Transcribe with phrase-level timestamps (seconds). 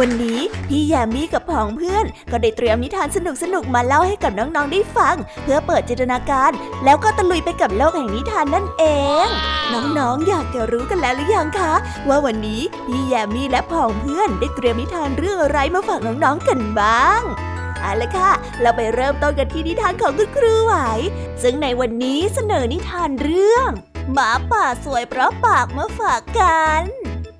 [0.00, 3.18] วันนี้พี่แยมมี่กับผองเพื่อน ก็ได้เตรียมนิทานส
[3.54, 6.50] นุกๆมาเล่าให้กับน้องๆได้ฟัง เพื่อเปิดจินตนาการ
[6.84, 8.84] แล้วก็ตะลุยไปกับโลกแห่งนิทานนั่นเอ
[9.24, 9.26] ง
[9.72, 11.74] น้องๆอยากจะรู้กันแล้วหรือยังคะ
[12.08, 17.20] ว่าวันนี้พี่แยมมี่และผองเพื่อนได้เตรียมนิทานเรื่องอะไรมาฝากน้องๆกันบ้าง
[17.80, 18.30] เอาละค่ะ
[18.60, 20.74] เราไปเริ่มต้นกันที่นิทานของคุณครูไหว
[21.42, 23.70] ซึ่งในวันนี้เสนอนิทานเรื่อง
[24.12, 26.82] หมาป่าสวยเพราะปากมาฝากกัน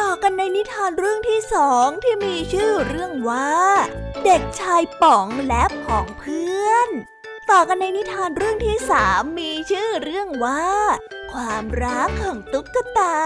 [0.00, 3.52] ต่อกันในนิทานเรื่องที่สองที่มีชื่อเรื่องว่า
[4.24, 6.88] เด็กชายป๋องและผองเพื่อน
[7.50, 10.66] ต่อกันในนิทานเรื่องที่สามมีชื่อเรื่องว่า
[11.32, 13.16] ความรักของตุ๊กตา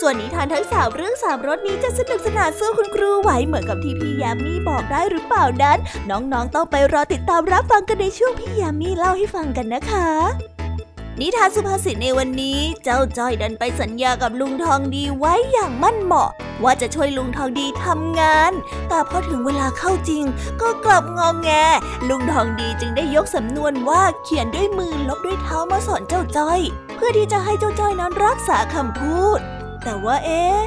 [0.00, 5.78] ส่วนนิทานทั้งสามเรื่องสามรสนี้จะสนุกสนานสู้คุณครูไหวเหมือนกับที่พี่ยามีบอกได้หรือเปล่านั้น
[6.10, 10.08] น้องๆต้องไปรอติดตามรับฟังกันในช่วงพี่ยามีเล่าให้ฟังกันนะคะ
[11.20, 16.30] นิทานสุภาษิตในวันนี้เจ้าจ้อยดันไปสัญญากับลุงทองดีไว้อย่างมั่นเหมาะ
[16.62, 18.52] ว่าจะช่วยลุงทองดีทำงาน
[18.88, 20.24] แต่พอถึงเวลาเข้าจริง
[20.60, 21.50] ก็กลับงองแง
[22.08, 26.60] ลุงทองดีจึงได้ยกสำนวนว่าเขียนด้วยมือลบด้วยเท้ามาสอนเจ้าจ้อย
[26.94, 29.38] เพื่อที่จะให้เจ้าจ้อยนั้นรักษาคำพูด
[29.84, 30.58] แต่ว่าเอ๊ะ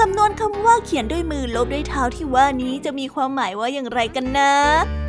[0.00, 4.52] สำนวนคำว่าเขียนด้วยมือลบด้วยเท้าที่ว่านี้จะมีความหมายว่าอย่างไรกันนะ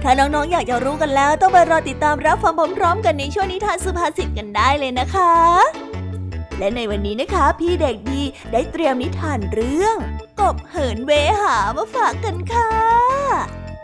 [0.04, 5.34] ถ้าน้องๆอยากจะรู้กันแล้ว ต้องไปรอติดตามรับฟังพร้อมๆกันในช่วงนิทานสุภาษิตกันได้เลยนะคะ
[6.60, 8.22] และในวันนี้นะคะ พี่เด็กดี
[8.52, 9.96] ได้เตรียมนิทานเรื่อง
[10.40, 11.12] กบเหินเว
[11.42, 12.70] หามาฝากกันค่ะ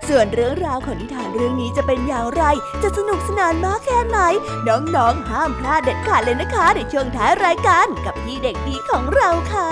[0.08, 2.44] ส่วนเรื่องราวของนิทานเรื่องนี้จะเป็นอย่างไร
[2.84, 4.20] จะสนุกสนานมากแค่ไหน
[4.68, 9.72] น้องๆ ห้ามพลาดเด็ดขาดเลยนะคะในช่วงท้ายรายการกับพี่เด็กดีของเราค่ะ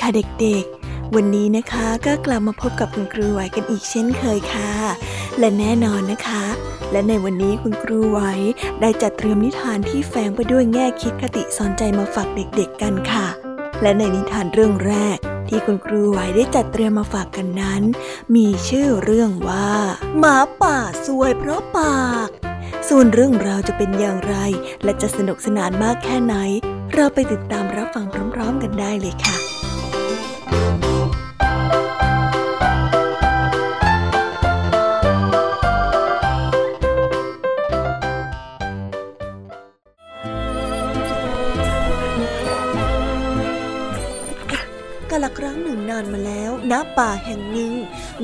[0.00, 0.08] ค่ะ
[0.40, 4.72] เด็กๆ วันนี้นะคะก็กลับมาพบกับคุณครูไหวกันอีกเช่นเคยค่ะ
[5.38, 6.44] และแน่นอนนะคะ
[6.92, 8.20] และในวันนี้คุณครูไหว
[8.80, 13.26] ได้จัดเตรียมนิทานที่แฝงไปด้วยแง่คิดคติสอนใจมาฝากเด็กๆกันค่ะ
[13.82, 15.16] และในนิทานเรื่องแรก
[15.48, 17.82] ที่คุณครูไหวได้จัดเตรียมมาฝากกันนั้น
[18.34, 19.70] มีชื่อเรื่องว่า
[20.18, 22.28] หมาป่าสวยเพราะปาก
[22.88, 24.34] ส่วนเรื่องราวจะเป็นอย่างไร
[24.84, 26.34] และจะสนุกสนานมากแค่ไหน
[26.94, 29.61] เราไปติดตามรับฟังพร้อมๆกันได้เลยค่ะ
[45.12, 47.72] กาลครั้งหนึ่งนานมาแล้วณป่าแห่งหนึ่ง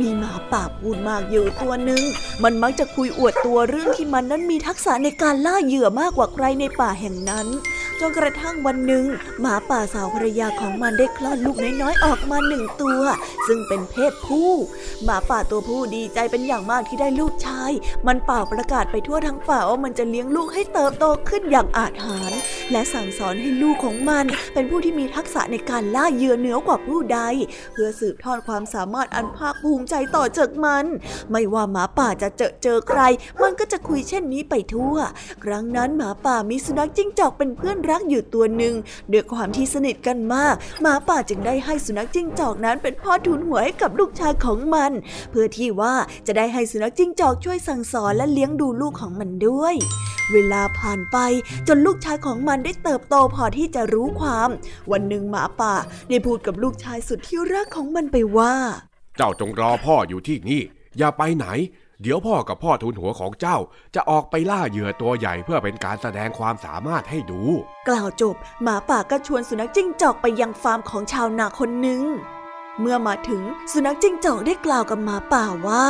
[0.01, 2.03] มีหมาป่าพูดมากอยู่ตัวหนึ่ง
[2.43, 7.47] มันมักจะคุยอวดตัวเรื่องที่มันนั้นมีทักษะในการล่าเหยื่อมากกว่าใครในป่าแห่งนั้น
[8.01, 9.05] จนกระทั่งวันหนึ่ง
[9.41, 13.01] หมาป่าสาวภรรยาของมันได้คลอดลูกน้อยๆออกมาหนึ่งตัว
[13.47, 14.51] ซึ่งเป็นเพศผู้
[15.05, 17.71] หมาป่าตัวผู้ดีใจเป็นอย่างมากที่ได้ลูกชาย
[18.07, 22.33] มันเป่าประกาศไปทั่วทั้งป่าว่ามันจะเลี้ยงลูกให้เติบโตขึ้นอย่างอาจหาร
[22.73, 24.25] และสั่งสอนให้ลูกของมัน
[24.55, 27.21] เป็นผู้ที่มีทักษะในการล่าเหยื่อเหนือกว่าผู้ใด
[27.73, 30.85] เพื่อสืบทอดความสามารถอันภาคภูมิใจต่อจากมัน
[31.31, 33.01] ไม่ว่าหมาป่าจะเจอเจอใคร
[33.43, 34.97] มันก็จะคุยเช่นนี้ไปทั่ว
[35.45, 38.75] ครั้งนั้นหมาป่ามีสุนัขจิ้งจอกเป็นเพื่อนรักอยู่ตัวหนึ่ง
[39.13, 44.93] ด้วยความที่สนิทกันมาก หมาป่าจึงได้ให้สุนัขจิ้งจอกนั้นเป็นพ่อทุนหัวให้กับลูกชายของมัน
[45.31, 45.95] เพื่อที่ว่า
[46.27, 49.75] จะได้ให้สุนัขจิ้งจอกช่วยสั่งสอนและเลี้ยงดูลูกของมันด้วย
[50.33, 51.17] เวลาผ่านไป
[51.69, 54.49] จนลูกชายของมันได้เติบโตพอที่จะรู้ความ
[54.93, 55.75] วันหนึ่งหมาป่า
[56.09, 58.55] ได้พูดกับลูกชายสุดที่รักของมันไปว่า
[59.17, 60.63] เจ้าจงรอพ่ออยู่ที่นี่
[60.99, 61.47] อย่าไปไหน
[62.03, 63.59] เดี๋ยวพ่อกับพ่อทุนหัวของเจ้า
[63.95, 67.43] จะออกไปล่าเหยื่อตัวใหญ่เพื่อเป็นการแสดงความสามารถให้ดู
[67.89, 72.03] กล่าวจบ หมาป่าก็ชวนสุนัขจิ้งจอกไปยังฟาร์มของชาวนาคนหนึ่ง
[72.81, 73.43] เมื่อมาถึง
[73.73, 75.87] สุนัขจิ้งจอกได้กล่าวกับหมาป่าว่า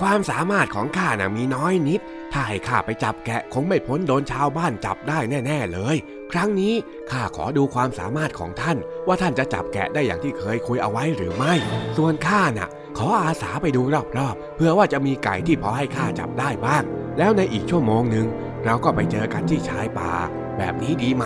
[0.00, 2.00] ความสามารถของข้านะมีน้อยนิด
[2.32, 5.96] ถ้าให้ข้าไปจับแกะคงไม่พ้นโดนชาวบ้านจับได้แน่ ๆ เลย
[6.32, 6.74] ครั้งนี้
[7.10, 8.76] ข้าขอดูความสามารถของท่าน
[9.06, 11.54] ว่าท่านจะจับแกะได้อย่างที่เคยคุยเอาไว้หรือไม่
[11.96, 12.68] ส่วนข้าน่ะ
[12.98, 13.82] ขออาสาไปดู
[14.18, 16.82] รอบๆ เพื่อว่าจะมีไก่ที่พอให้ข้าจับได้บ้าง
[17.18, 18.26] แล้วในอีกชั่วโมงหนึ่ง
[18.64, 20.12] เราก็ไปเจอกันที่ชายป่า
[20.58, 21.24] แบบนี้ดีไหม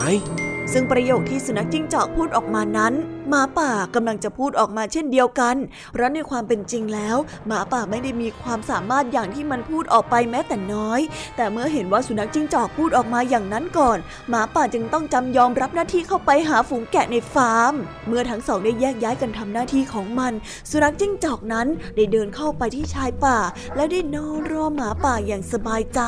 [0.73, 2.93] ซึ่งประโยคที่สุนัขจิ้งจอกพูดออกมานั้น
[3.29, 5.56] หมาป่ากำลังจะพูดออกมาเช่นเดียวกัน
[5.93, 7.17] เพราะในความเป็นจริงแล้ว
[7.47, 11.00] หมาป่าไม่ได้มีความสามารถอย่างที่มันพูดออกไปแม้แต่น้อย
[11.37, 13.99] แต่เมื่อเห็นว่าสุนัขจิ้งจอกพูดออกมาอย่างนั้นก่อน
[14.29, 17.75] หมาป่าจึงต้องจำยอมรับหน้าที่เข้าไปหาฝูงแกะในฟาร์ม
[18.06, 20.32] เมื่อทั้งสองได้แยกย้ายกันทำหน้าที่ของมัน
[20.70, 21.67] สุนัขจิ้งจอกนั้น
[21.97, 23.38] ได้เดินเข้าไปที่ชายป่า
[23.76, 26.03] และได้นอนรอหมาป่าอย่างสบายใจ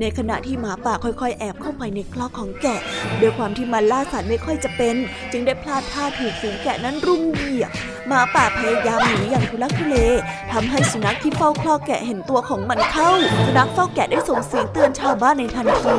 [0.00, 2.80] ในขณะที่หมาป่าค่อยๆ แอบเข้าไปในคลอกของแกะ
[3.20, 4.96] ด้วยความที่มันล่าสัตว์ไม่ค่อยจะเป็น
[5.32, 7.72] จึงได้พลาดท่าถูกฝูงแกะนั้นรุมเหยียบ
[8.08, 9.96] หมาป่าพยายามหนีอย่างทุลักทุเล
[10.52, 13.10] ทำให้สุนัขที่เฝ้าคลอกแกะเห็นตัวของมันเข้า
[13.46, 15.94] สุนัขเฝ้าแกะได้ส่งเสียงเตือนชาวบ้านในทันที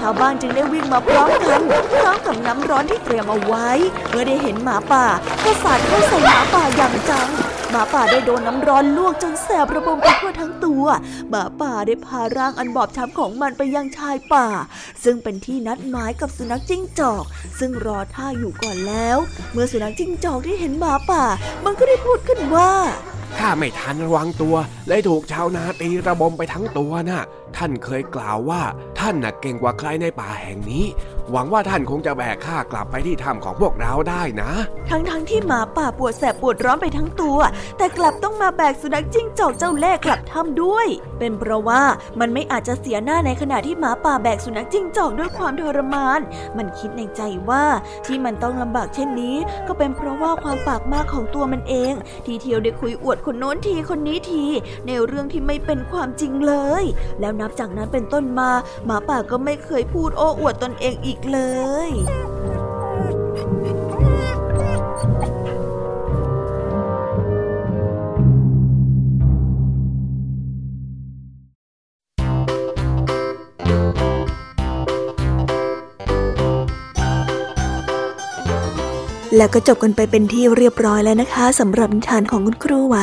[0.00, 1.60] ชาวบ้านจึงได้วิ่งมาพร้อมกัน
[2.00, 3.68] พร้อมกับน้ำร้อนที่เตรียมเอาไว้
[4.10, 5.04] เมื่อได้เห็นหมาป่า
[5.44, 7.28] ก็สาดเข้าใส่หมาป่าอย่างจัง
[7.76, 10.84] มาป่าได้โดนน้ำร้อนลวกจนแสบระบมไปทั่วทั้งตัว
[11.30, 14.46] หมาป่าได้พาร่างอันบอบช้ำของมันไปยังชายป่า
[15.04, 17.24] ซึ่งเป็นที่นัดหมายกับสุนัขจิ้งจอก
[17.58, 19.18] ซึ่งรอท่าอยู่ก่อนแล้ว
[19.52, 21.24] เมื่อสุนัขจิ้งจอกได้เห็นหมาป่า
[21.64, 22.70] มันก็ได้พูดขึ้นว่า
[23.38, 24.56] ข้าไม่ทันระวังตัว
[24.86, 27.22] เลยถูกชาวนาตีระบมไปทั้งตัวน่ะ
[27.56, 28.62] ท่านเคยกล่าวว่า
[28.98, 30.84] ท่านน่ะเก่งกว่าใครในป่าแห่งนี้
[31.32, 34.50] หวังว่าท่านคงจะแบกข้ากลับไปที่ถ้ำของพวกเราได้นะ
[34.90, 37.38] ทั้งๆทที่หมาป่าปวดแสบปวดร้อนไปทั้งตัว
[37.78, 40.86] แต่กลับต้องมาแบกสุนัขจิ้งจอกเจ้าเล่ห์กลับถ้ำด้วย
[41.18, 41.82] เป็นเพราะว่า
[42.20, 46.20] มันไม่อาจจะเสียหน้าในขณะที่หมาป่าแบกสุนัขจิ้งจอกด้วยความทรมาน
[46.56, 47.64] มันคิดในใจว่า
[48.06, 49.36] ที่มันต้องลำบากเช่นนี้
[49.68, 51.92] ก็เป็นเพราะว่าความปากมากของตัวมันเอง
[52.26, 54.44] ที่เที่ยวได้คุยอวดคนโน้นทีคนนี้ที
[54.86, 56.84] ในเรื่องที่ไม่เป็นความจริงเลย
[57.20, 58.50] แล้วนับจากนั้นเป็นต้นมา
[58.86, 61.38] หมาป่าก็ไม่เคยพูดโอ้อวดตนเองอีกเล
[61.88, 61.90] ย
[79.36, 82.96] แล้วก็จบกันไปเป็นที่เรียบร้อยแล้วนะคะสำหรับนิทานของคุณครูไหว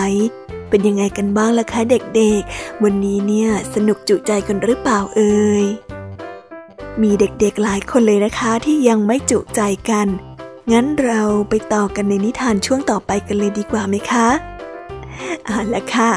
[0.70, 5.66] เป็นยังไงกันบ้างล่ะคะเด็กๆ วันนี้เนี่ยสนุกจุใจกันหรือเปล่าเอ่ย
[7.02, 10.08] มีเด็กๆหลายคนเลยนะคะที่ยังไม่จุใจกัน
[10.72, 14.28] งั้นเราไปต่อกันในนิทานช่วงต่อไปกันเลยดีกว่าไหมคะ
[15.46, 16.12] เอาละค่ะ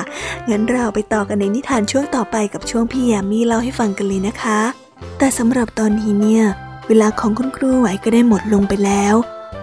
[0.51, 4.61] งั้นเราไปต่อกันในนิทานช่วงต่อไปกับช่วงพี่ยามีเล่าให้ฟังกันเลยนะคะ
[5.19, 6.45] แต่สำหรับตอนนี้เนี่ย
[6.89, 9.15] เวลาของคุณครูไหวก็ได้หมดลงไปแล้ว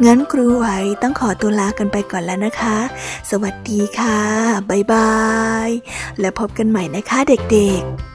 [0.05, 0.67] งั้นครูไหว
[1.01, 2.77] ต้องขอตัวลากันไปก่อนแล้วนะคะ
[3.29, 4.19] สวัสดีค่ะ
[4.69, 5.13] บ๊ายบา
[5.67, 5.69] ย
[6.19, 8.12] แล้วพบกันใหม่นะคะเด็กๆ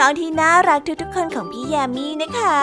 [0.00, 2.62] น้องๆที่น่ารักทุกๆคนของพี่แยมี่นะคะ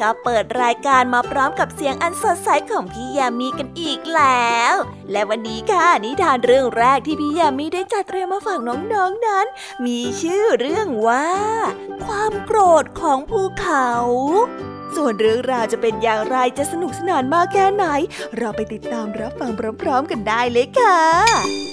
[0.00, 4.74] ก็เปิดรายการมาพร้อมกับเสียงอันสดใสของพี่แยมี่กันอีกแล้ว
[5.10, 9.46] และวันนี้ค่ะนิทานเรื่องแรกที่พี่แยมี่ได้จัดเตรียมมาฝากน้องๆนนั้น
[9.86, 11.28] มีชื่อเรื่องว่า
[12.04, 13.90] ความโกรธของภูเขา
[14.96, 17.84] ส่วนเรื่องราวจะเป็นอย่างไรจะสนุกสนานมากแค่ไหน
[18.36, 19.50] เราไปติดตามรับฟัง
[19.82, 21.67] พร้อมๆกันได้เลยค่ะ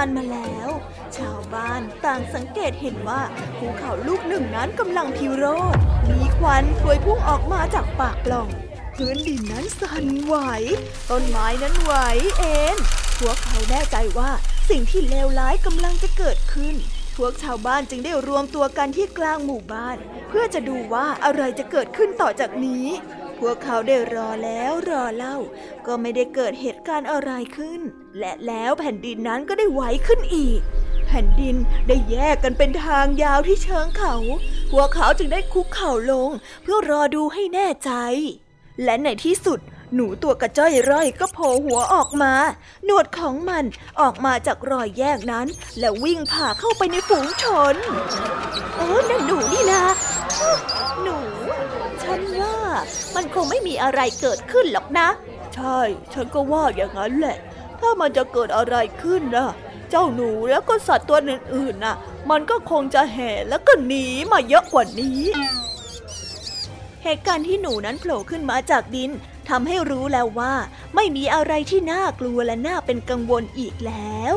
[0.00, 0.68] านมาแล้ว
[1.16, 3.22] ชาวบ้านต่างสังเกตเห็นว่า
[3.58, 5.76] ภูเขาลูกหนึ่งนั้นกำลังพิโรด
[6.10, 8.48] มีควันพวยพุ่งออกมาจากปากปล่อง
[8.94, 10.36] พื้นดินนั้นสั่นไหว
[11.10, 11.92] ต้นไม้นั้นไหว
[12.38, 12.76] เอ็น
[13.18, 14.30] พวกเขาแน่ใจว่า
[14.70, 16.74] สิ่งที่เลวร้ายกำลังจะเกิดขึ้น
[17.16, 19.96] พวกชาวบ้านจึงได้รวมตัวกันที่กลางหมู่บ้าน
[20.28, 22.86] เพื่อจะดูว่าอะไรจะเกิดขึ้นต่อจากนี้
[23.40, 25.36] พวกเขาได้รอแล้วรอเล่า
[25.86, 27.80] ก็ไม่ได้เกิดเหตุการณ์อะไรขึ้น
[28.18, 30.60] และแล้วแผ่นดินนั้นก็ได้ไหวขึ้นอีก
[31.06, 31.56] แผ่นดิน
[31.88, 34.16] ได้แยกกันเป็นทางยาวที่เชิงเขา
[34.72, 36.30] พวกเขาจึงได้คุกเข่าลง
[36.62, 37.92] เพื่อรอดูให้แน่ใจ
[38.84, 39.60] และในที่สุด
[39.94, 42.32] หนูตัวกระจ้อยร่อยก็โผล่หัวออกมา
[42.84, 43.64] หนวดของมัน
[44.00, 45.46] ออกมาจากรอยแยกนั้น
[45.78, 47.74] และวิ่งผ่าเข้าไปในฝูงชน
[48.74, 49.82] เออนั่นหนูนี่นะ
[51.02, 51.18] หนู
[52.10, 52.58] ฉันว่า
[53.14, 55.08] มันคงไม่มีอะไรเกิดขึ้นหรอกนะ
[55.54, 55.78] ใช่
[56.12, 57.36] ฉันก็ว่าอย่างนั้นแหละ
[57.80, 59.46] ถ้ามันจะเกิดอะไรขึ้นล่ะ
[59.90, 61.96] เจ้าหนูแล้วก็สัตว์ตัวอื่นๆน่ะ
[62.30, 65.22] มันก็คงจะแห่แล้วก็หนีมาเยอะกว่านี้
[67.04, 69.10] เหตุการณ์ที่หนูนั้นโผล่ขึ้นมาจากดิน
[69.48, 70.54] ทำให้รู้แล้วว่า
[70.94, 74.36] ไม่มีอะไรที่น่ากลัวและน่าเป็นกังวลอีกแล้ว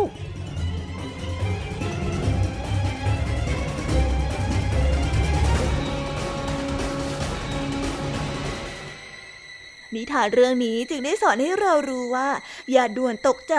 [9.97, 12.29] นิทานเรื่องนี้จึงได้สอนให้เรารู้ว่า
[12.71, 13.55] อย่าด่วนตกใจ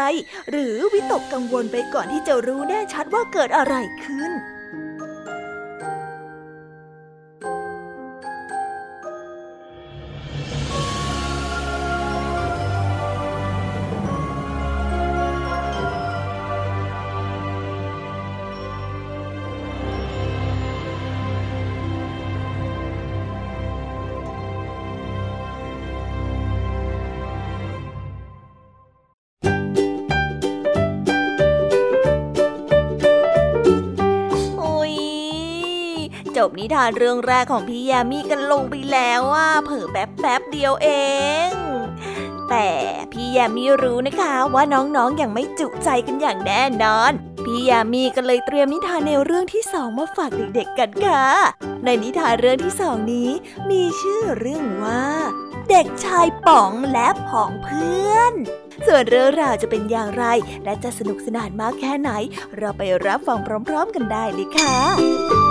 [0.51, 3.75] หรือวิตกกังวลไปก่อนที่จะรู้แน่ชัดว่าเกิดอะไร
[4.05, 4.33] ขึ้น
[36.49, 40.89] บนิทานเรื่องแรกของพี่ยามีกันลงไปแล้วอะเผอแป๊บแป๊บเดียวเอ
[41.49, 41.51] ง
[42.51, 42.69] แต่
[43.13, 47.13] พี่ยามีรู้นะคะว่าน้องๆออย่างไม่จุใจกันอย่างแน่นอน
[47.45, 51.25] พี่ยามีก็เลยเตรียมนิทานแนวเรื่องที่สองมาฝากเด็กๆกันค่ะ
[51.85, 53.31] ในนิทานเรื่องที่สองนี้
[53.71, 55.05] มีชื่อเรื่องว่า
[55.71, 58.35] เด็กชายป๋องและผองเพื่อน
[58.87, 60.25] ส่วนเรื่องราวจะเป็นอย่างไร
[60.65, 62.11] และจะสนุกสนานมากแค่ไหน
[62.57, 65.44] เราไปรับฟังพร้อม ๆ กันได้เลยค่ะ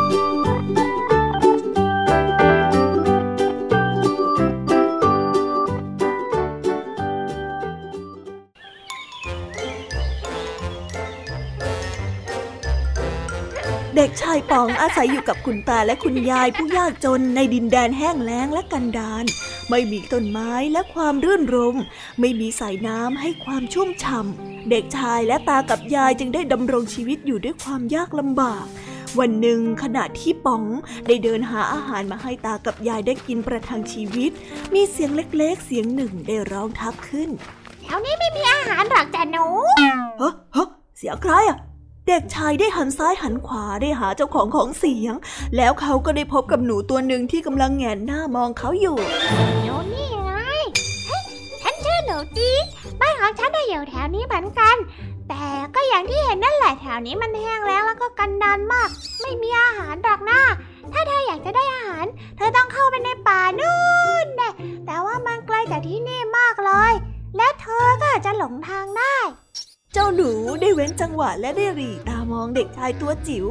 [13.98, 19.26] เด็กชายป๋องอาศัยอยู่กับคุณตาและคุณยายผู้ยากจนในดินแดนแห้งแล้งและกันดาร
[19.70, 21.78] ไม่มีต้นไม้และความรื่นรม
[22.20, 28.66] ไม่มีสายน้ำให้ความชุ่มฉ่ำเด็กชายและตากับยายจึงได้ดำรงชีวิตอยู่ด้วยความยากลำบาก
[29.20, 30.64] วันหนึ่งขณะที่ป๋อง
[31.08, 34.32] ได้เดินหาอาหารมาให้ตากับยายได้กินประทังชีวิต
[34.74, 37.30] มีเสียงเล็กๆ เสียงหนึ่งได้ร้องทักขึ้น
[37.84, 39.46] แถวนี้ไม่มีอาหารหรอกจ้ะหนู
[40.20, 40.64] เฮ้เฮ้
[40.98, 41.60] เสียงใครอะ
[42.08, 45.16] เด็กชายได้หันซ้ายหันขวาได้หาเจ้าของของเสียง
[45.58, 48.98] แล้วเขาก็ได้พบกับหนูตัวหนึ่งที่กำลังแงนหน้ามองเขาอยู่
[49.64, 50.32] หนูนี่ไง
[51.08, 51.20] เฮ้
[51.62, 52.66] ฉันชื่อหนูจี๊ด
[53.00, 54.78] บ้านของฉันได้อยู่แถวนี้เหมือนกัน
[55.30, 58.90] แต่ก็อย่างที่เห็นนั่นแหละแถวนี้มันแห้งแล้งแล้วก็กันดานมาก
[59.22, 60.42] ไม่มีอาหารหรอกหนะ
[60.94, 62.06] ถ้าเธออยากจะได้อาหาร
[62.38, 63.82] เธอต้องเข้าไปในป่านู่
[64.26, 64.50] นแน่
[64.86, 66.94] แต่ว่ามันไกลจากที่นี่มากเลย
[67.38, 69.18] และเธอก็อาจจะหลงทางได้
[69.96, 73.46] เจ้าหนูได้เว้นจังหวะและได้หรีตามองเด็กชายตัวจิ๋ว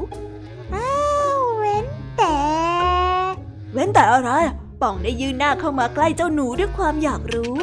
[0.74, 0.90] อ้า
[1.36, 1.84] ว เว้น
[2.18, 2.36] แต่
[3.72, 7.56] เว้นแต่อะไรอะป่องได้ยืนหน้าเข้ามาใกล้เจ้าหนูด้วยความอยากรู้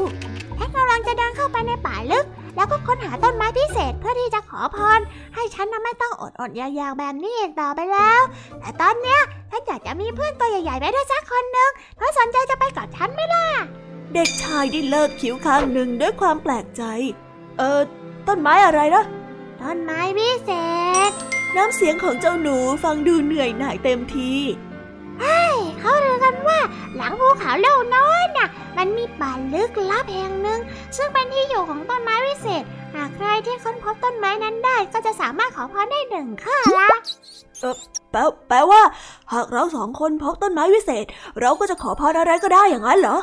[0.55, 4.99] แพทกำลังจะเดินเข้าไปในป่าลึก แล้วก็ค้นหาต้นไม้พิเศษเพื่อที่จะขอพร
[5.35, 8.21] ให้ฉันน่ะไม่ต้องอดอดๆอยากๆแบบนี้อีกต่อไปแล้ว
[8.59, 13.45] แต่ตอนเนี้ยแพทอยากจะมีเพื่อนตัวใหญ่ๆไปด้วยสักคนหนึ่งเธอสนใจจะไปกับฉันไหมล่ะ
[14.13, 16.83] เด็กชายได้เลิกคิ้วข้างหนึ่งด้วยความแปลกใจ
[17.57, 17.81] เออ
[18.27, 19.03] ต้นไม้อะไรนะ
[19.62, 20.51] ต้นไม้พิเศ
[21.10, 21.12] ษ
[21.55, 24.32] น้ำเสียงของเจ้าหนูฟังดูเหนื่อยหน่ายเต็มที
[25.79, 26.60] เขาเรียกกันว่า
[26.95, 30.60] หลังภูเขาเล่าน้อยน่ะ มันมีป่าลึกลับแห่งหนึ่ง
[30.97, 32.63] ซึ่งเป็นที่อยู่ของต้นไม้วิเศษ
[32.95, 36.89] หากใครที่ค้นพบต้นไม้นั้นได้ก็จะสามารถขอพรได้หนึ่งข้อละ
[38.12, 38.82] แปลแปลว่า
[39.34, 41.05] หากเราสองคนพบต้นไม้วิเศษ
[41.41, 43.17] เราก็จะขอพรอะไรก็ได้อย่างนั้นเหรอ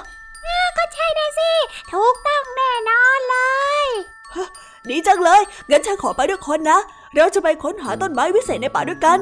[0.78, 1.50] ก็ใช่นะสิ
[1.92, 3.36] ถูกต้องแน่นอนเล
[3.84, 3.86] ย
[4.90, 6.78] ดีจังเลย งั้นฉันขอไปด้วยคนนะ
[7.14, 9.20] เราจะไปค้นหาต้นไม้วิเศษในป่าด้วยกัน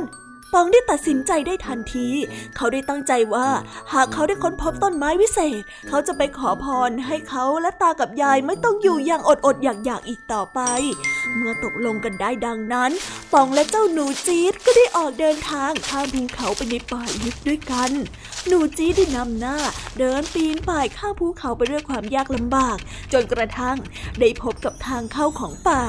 [0.53, 2.09] ปองได้ตัดสินใจได้ทันที
[2.57, 3.49] เขาได้ตั้งใจว่า
[3.93, 10.61] หากเขาได้ค้นพบต้นไม้วิเศษ เขาจะไปขอพรให้เขาและตากับยายไม่ต้องอยู่อย่างอดอดอยากๆอีกต่อไป
[11.37, 12.91] เมื่อตกลงกันได้ดังนั้น
[13.35, 17.91] ปองและเจ้าหนูจี๊ดก็ได้ออกเดินทางข้ามภูเขาไปในป่าลึกด้วยกัน
[18.47, 19.57] หนูจี๊ดได้นำหน้า
[19.99, 22.77] เดินปีนป่ายข้ามภูเขาไปด้วยความยากลำบาก
[23.13, 23.77] จนกระทั่ง
[24.21, 25.83] ได้พบกับทางเข้าของป่า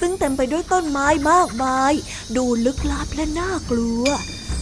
[0.00, 1.92] ซึ่งเต็มไปด้วยต้นไม้มากมาย
[2.36, 4.04] ดูลึกลับและน่ากลัว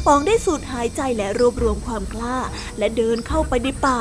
[0.06, 2.38] ปองได้สูดหายใจและรวบรวมความกล้า
[2.78, 4.00] และเดินเข้าไปในป่า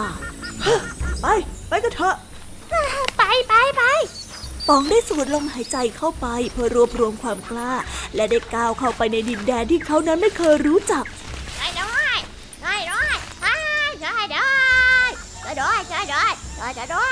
[1.22, 1.28] ไป
[1.70, 2.16] ไปกันเถอะ
[3.18, 3.84] ไปไปไป
[4.68, 7.74] ปองได้สูดลมหายใจเข้าไปเพื่อรวบรวมความกล้า
[8.16, 11.04] และได้ก้าวเข้าไปในดินแดนที่เขานั้นไม่เคยรู้จัก
[11.58, 12.16] ช่วยด้วย
[12.64, 13.14] ช่วยด้วย
[14.02, 14.60] ช่วยด้วย
[15.42, 17.12] ช่วยด้วยช่วยด้วยช่วยด้วย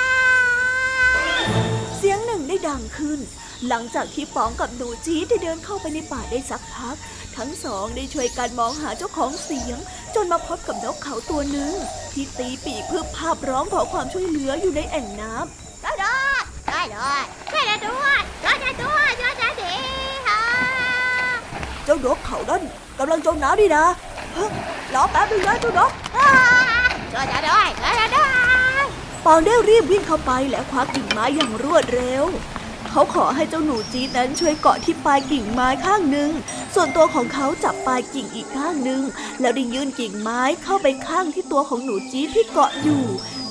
[1.98, 3.20] เสียงหนึ่งได้ดังขึ้น
[3.68, 6.96] หลังจากที่ป๋องกับหนูจี๊ดได้เดินเข้าไปในป่าได้สักพัก
[7.38, 9.78] ทั้งสองได้ช่วยกันมองหาเจ้าของเสียง
[10.16, 11.74] จนมาพบกับนกเขาตัวหนึ่ง
[12.14, 19.74] ที่ตีปีกเพื่อภาพร้องขอความช่วยเหลืออยู่ในแอ่งน้ำช่วยด้วย ช่วยด้วยช่วยด้วยช่วยด้วยช่วยด้วยดี
[20.28, 20.42] ค่ะ
[21.86, 22.62] เจ้านกเขานั่น
[23.00, 23.86] กำลังจมน้ำดีนะ
[24.94, 25.92] รอแป๊บนึงนะเจ้านก
[27.14, 28.28] ช่วยด้วยช่วยด้ว
[28.84, 28.86] ย
[29.26, 32.26] ปองได้รีบวิ่งเข้าไปและคว้ากิ่งไม้อย่างรวดเร็ว
[32.92, 36.32] เขาขอให้เจ้าหนูจี๊ดนั้นช่วยเกาะที่ปลายกิ่งไม้ข้างหนึ่ง
[36.74, 39.02] ส่วนตัวของเขาจับปลายกิ่งอีกข้างหนึ่ง
[39.42, 43.04] แล้วได้ยื่นกิ่งไม้เข้าไปข้างที่ตัวของหนูจี๊ดที่เกาะอยู่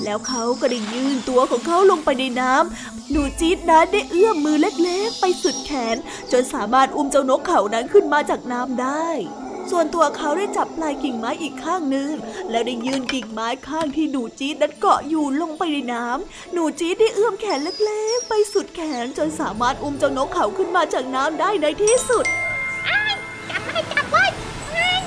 [0.05, 5.96] แล้วเขาก็ได้ยื่นตัวของเขาลงไปในน้ำหนูจี๊ดนั้นได้เอื้อมมือเล็กๆ ไปสุดแขน
[6.33, 9.09] จนสามารถอุ้มเจ้านกเขานั้นขึ้นมาจากน้ำได้
[9.70, 12.11] ส่วนตัวเขาได้จับปลายกิ่งไม้อีกข้างหนึ่ง
[12.50, 22.24] แล้วได้ยืนกิ่งไม้ข้างที่หนูจี๊ดนั้นเกาะอยู่ลงไปในน้ำหนูจี๊ดได้เอื้อมแขนเล็กๆ ไปสุดแขนจนสามารถอุ้มเจ้านกเขาขึ้นมาจากน้ำได้ในที่สุด
[23.50, 24.24] จับไว้จับไว้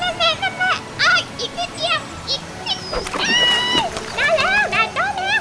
[0.02, 0.72] นั่นแน่นั่นแน่
[1.02, 2.78] อ้อีกนิดเดียวอีกนิด
[4.16, 5.40] ได้แล้วได้ตัวแล้ว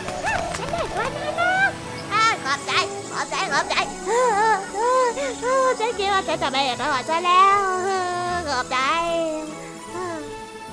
[0.56, 1.70] ฉันได้ตัวแล้ว
[2.44, 2.72] ขอบใจ
[3.12, 3.74] ขอบใจขอบใจ
[5.78, 7.61] ฉันคิดว่าฉันจะไม่รอดซะแล้ว
[8.48, 8.78] ขอบใจ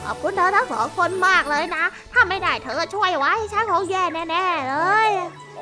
[0.07, 4.75] ขอบคุณเธอทั้งสองคนมากเลยนะ ถ้าไม่ได้เธอช่วยไว้ฉันคงแย่แน่ๆเล
[5.07, 5.09] ย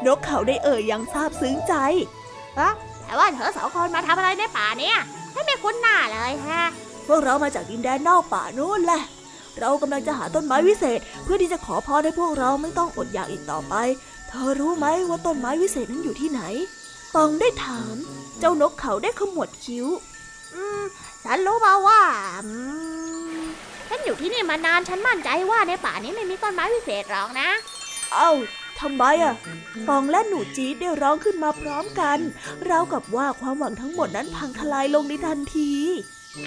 [0.05, 1.73] นกเขาได้เอ่ยยังซาบซึ้งใจ
[2.59, 2.71] ฮะ
[3.05, 4.97] แต่ว่าเธอสองคนมาทำอะไรในป่าเนี่ย
[5.31, 6.61] ไม่ไม่คุ้นหน้าเลยฮะ
[7.07, 9.01] พวกเรามาจากดินแดนนอกป่านู้นแหละ
[9.59, 13.73] เรากำลังจะหาต้นไม้วิเศษ เพื่อที่จะขอพรให้พวกเราไม่ต้องอดอยากอีกต่อไป
[14.29, 16.41] เธอรู้ไหมว่าต้นไม้วิเศษนั้นอยู่ที่ไหน
[17.15, 17.95] ตองได้ถาม
[18.39, 19.87] เจ้านกเขาได้ขมวดคิ้ว
[20.53, 20.83] อืม
[21.23, 22.01] ฉันรู้มาว่า
[23.89, 27.49] ฉันอยู่ที่นี่มานานฉันมั่นใจว่าในป่านี้ไม่มีต้นไม้พิเศษหรอกนะ
[28.13, 28.31] เอ้า
[28.79, 29.35] ทำไมอะ
[29.85, 32.19] ฟองและหนูจี๊ดได้ร้องขึ้นมาพร้อมกัน
[32.69, 35.71] ราวกับว่าความหวังทั้งหมดนั้นพังทลายลงในทันที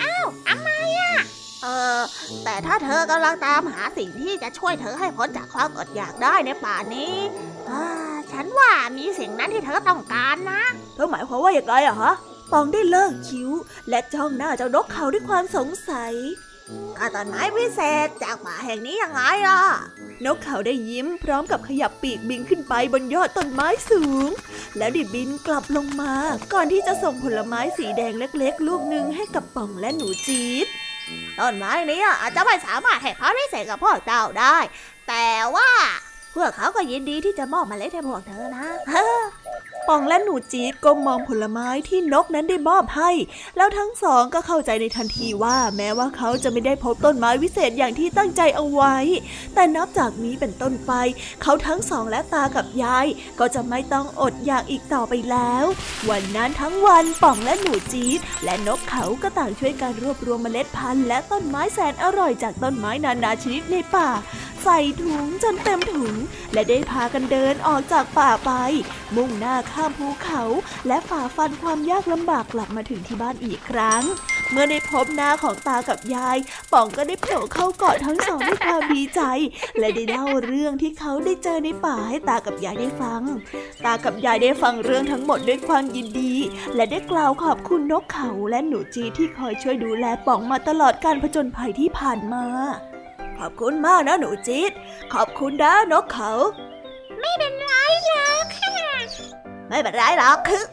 [0.00, 0.16] เอ้า
[0.48, 1.14] ทำไมอะ
[1.62, 1.66] เอ
[1.98, 2.00] อ
[2.44, 7.14] แต่ถ้าเธอกำลังตามหาสิ่งที่จะช่วยเธอให้พ้นจากความอดอยากได้ในป่านี้
[8.32, 10.62] ฉันว่ามีสิ่งนั้นที่เธอต้องการนะ
[10.94, 12.14] เธอหมายความว่าอย่างไรอะฮะ
[12.52, 13.50] ปองได้เลิกคิ้ว
[13.88, 16.14] และจ้องหน้าเจ้านกเขาด้วยความสงสัย
[16.98, 19.60] กาต้นไม้พิเศษจากป่าแห่งนี้ยังไงล่ะ
[20.24, 24.30] นกเขาได้ยิ้มพร้อมกับขยับปีกบินขึ้นไปบนยอดต้นไม้สูง
[24.78, 26.12] แล้วด้บินกลับลงมา
[26.52, 30.66] ก่อนที่จะส่งผลไม้สีแดงเล็กๆ ลูกหนึ่งให้กับป่องและหนูจี๊ด
[31.38, 34.56] ต้นไม้นี้อาจจะไม่สามารถให้พรพิเศษกับพวกเจ้าได้
[35.08, 35.26] แต่
[35.56, 35.70] ว่า
[36.34, 38.66] พวกเขาก็ยินดีที่จะมอบมาเล็ดให้พวกเธอนะ
[39.88, 43.10] ปองและหนูจี๊ดก็มองผลไม้ที่นกนั้นได้มอบให้
[43.56, 48.96] แล้วทั้งสองก็เข้าใจในทันทีว่าแม้ว่าเขาจะไม่ได้พบต้นไม้วิเศษอย่างที่ตั้งใจเอาไว้
[49.54, 50.92] แต่นับจากนี้เป็นต้นไป
[51.42, 53.06] เขาทั้งสองและตากับยาย
[53.38, 55.64] ก็จะไม่ต้องอดอยากอีกต่อไปแล้ว
[56.10, 64.08] วันนั้นทั้งวันป่องและหนูจี๊ดและนกเขาก็ต่างช่วยกันรวบรวมเมล็ดพันธุ์และต้นไม้แสนอร่อยจากต้นไม้นานาชนิดในป่า
[64.64, 66.14] ใส่ถุงจนเต็มถุง
[66.52, 68.50] และได้พากันเดินออกจากป่าไป
[69.16, 70.42] มุ่งหน้าข้ามภูเขา
[70.86, 74.02] และฝ่าฟันความยากลำบากกลับมาถึงที่บ้านอีกครั้ง
[74.52, 76.36] เมื่อได้พบหน้าของตากับยาย
[76.72, 79.20] ป๋องก็ได้โผล่เข้ากอดทั้งสองด้วยความดีใจ
[79.78, 83.22] และได้เล่าเรื่องที่เขาได้เจอในป่าให้ตากับยายได้ฟัง
[83.84, 86.34] ตากับยายได้ฟังเรื่องทั้งหมดด้วยความยินดี
[86.74, 92.46] และได้กล่าวขอบคุณนกเขาและหนูจีที่คอยช่วยดูแลป๋องมาตลอดการผจญภัยที่ผ่านมา
[93.38, 94.72] ขอบคุณมากนะหนูจี๊ด
[95.14, 96.32] ขอบคุณนะนกเขา
[97.20, 97.72] ไม่เป็นไร
[98.06, 98.78] หรอกค่ะ
[99.68, 100.64] ไม่เป็นไรหรอกคือ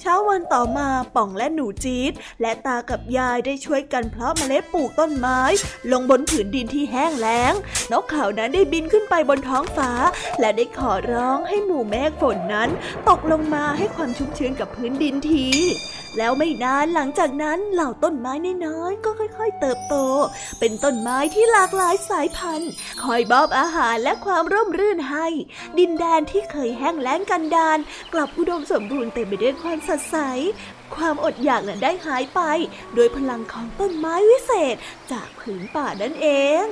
[0.00, 5.40] เช้าวันต่อมาป่องและหนูจี๊ดและตากับยายได้ช่วยกันเพาะเมล็ดปลูกต้นไม้
[5.92, 7.52] ลงบนผืนดินที่แห้งแล้ง
[7.92, 9.90] นกเขานั้นได้บินขึ้นไปบนท้องฟ้า
[10.40, 12.68] และได้ขอร้องให้หมู่เมฆฝนนั้น
[13.08, 15.46] ตกลงมาให้ความชุ่มชื้นกับพื้นดินที
[16.18, 18.32] แล้วไม่นานหลังจากนั้นเหล่าต้นไม้
[18.66, 19.94] น้อยๆก็ค่อย ๆ เติบโต
[20.60, 22.70] เป็นต้นไม้ที่หลากหลายสายพันธุ์
[23.02, 25.26] คอยบอบอาหารและความร่มรื่นให้
[25.78, 27.78] ดินแดนที่เคยแห้งแล้งกันดาน
[28.12, 30.16] กลับอุดมสมบูรณ์เต็มไปด้วยความสดใส
[30.96, 32.40] ความอดอยากนั้นได้หายไป
[32.94, 34.76] โดยพลังของต้นไม้วิเศษ
[35.12, 36.28] จากผืนป่านั่นเอ
[36.64, 36.66] ง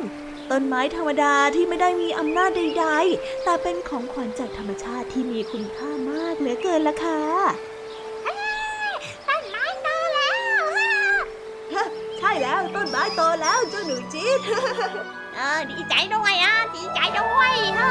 [0.51, 7.23] ต้นไม้ธรรมดาที่ไม่ได้มีอำนาจใด ๆ แต่เป็นของขวัญจากธรรมชาติที่มีคุณค่ามากเหลือเกินละค่ะ
[12.43, 14.41] แล้วต้นไม้โตแล้วเจ้าหนูจี๊ด
[15.37, 17.91] เออดีใจด้วยอะดีใจด้วยฮะ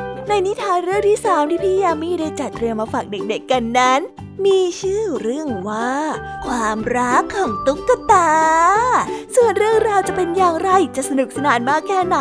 [0.27, 4.01] ในนิทานเรื่องที่สามที่พี่ยามีได้จัดเตรียมมาฝากเด็กๆกันนั้น
[4.45, 5.91] มีชื่อเรื่องว่า
[6.45, 8.31] ความรักของตุ๊กตา
[9.35, 12.17] ส่วนเรื่องราวจะเป็นอย่างไรจะสนุกสนานมากแค่ไหน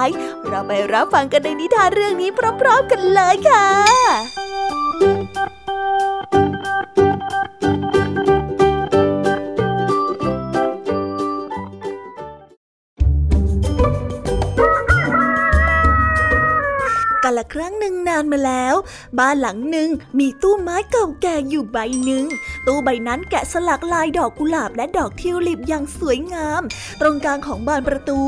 [0.46, 3.68] เราไปรับฟังกันในนิทานเรื่องนี้พร้อมๆกันเลยค่ะ
[17.30, 18.74] กันละครั้งหนึ่งนานมาแล้ว
[19.18, 19.88] บ้านหลังหนึ่ง
[20.18, 22.24] มีตู้ไม้เก่าแก่อยู่ใบหนึ่ง
[22.66, 26.62] ตู้ใบนั้นแกะสลักลายดอกกุหลาบและดอกทิวลิปอย่างสวยงาม
[27.00, 28.20] ตรงกลางของบานประตู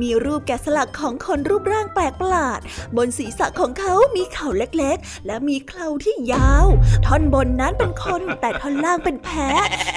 [0.00, 2.60] มีรูปแกะสลักของคนรูปร่างแปลกประหลาด
[2.96, 6.66] บนศีรษะของเขามีเข่าเล็กๆ และมีเคราที่ยาว
[7.06, 9.48] ท่อนบนนั้นเป็นคนแต่ท่อนล่างเป็นแพะ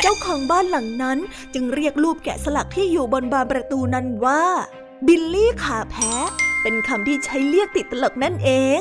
[0.02, 1.18] เจ้าของบ้านหลังนั้น
[1.54, 4.44] จึงเรียกรูปแกะสลักที่อยู่บนบานประตูนั้นว่า
[5.08, 6.30] บิลลี่ขาแพะ
[6.64, 8.80] เป็นคำที่ใช้เรียกติดตลกนั่นเอง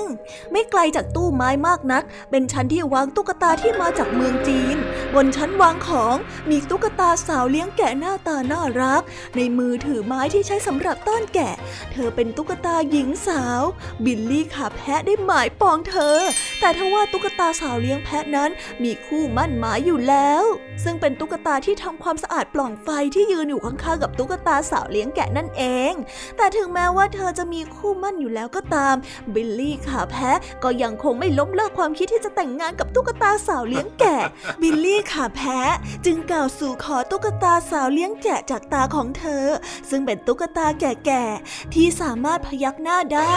[0.52, 4.76] ไม่ไกลจากตู้ไม้มากนัก เป็นชั้นที่วางตุ๊กตาที่มาจากเมืองจีน
[5.14, 6.16] บนชั้นวางของ
[6.50, 9.02] มีตุ๊กตาสาวเลี้ยงแกะหน้าตาน่ารัก
[9.36, 11.54] ในมือถือไม้ที่ใช้สำหรับต้อนแกะ
[11.92, 13.62] เธอเป็นตุ๊กตาหญิงสาว
[14.04, 16.18] บิลลี่ขาแพะได้หมายปองเธอ
[16.60, 18.50] แต่ทว่าตุ๊กตาสาวเลี้ยงแพะนั้น
[18.82, 20.44] มีคู่มั่นหมายอยู่แล้ว
[20.84, 25.92] ซึ่งเป็นตุ๊กตาที่ทำความสะอาดปล่องไฟที่ยืนอยู่ข้างๆกับตุ๊กตาสาวเลี้ยงแกะนั่นเอง
[26.36, 28.94] แต่ถึงแม้ว่าเธอจะมีคู่หมั้นอยู่แล้วก็ตาม
[29.34, 34.18] บิลลี่ขาแพะก็ยังคงไม่ล้มเลิกความคิดที่จะแต่งงานกับตุ๊กตาสาวเลี้ยงแกะ
[34.62, 35.72] บิลลี่ขาแพะ
[36.04, 39.44] จึงกล่าวสู่ขอตุ๊กตาสาวเลี้ยงแกะจากตาของเธอ
[39.90, 43.34] ซึ่งเป็นตุ๊กตาแก่ๆที่สามารถพยักหน้าได้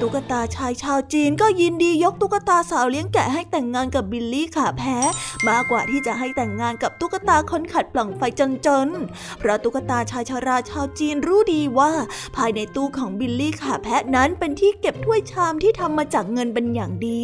[0.00, 5.10] ตุ๊กตาชายชาวจีนก็ยินดียกตุ๊กตาสาวเลี้ยงแกะให้แต่งงานกับบิลลี่ขาแพะ
[5.48, 8.22] มากกว่าที่จะให้แต่งงานกับตุ๊กตาคนขัดปล่องไฟ
[8.66, 11.92] จนๆเพราะตุ๊กตาชายชราชาวจีนรู้ดีว่า
[12.36, 17.22] ภายในตู้ของบิลลี่ขาแพะนั้นเป็นที่เก็บถ้วยชามที่ทำมาจากเงินเป็นอย่างดี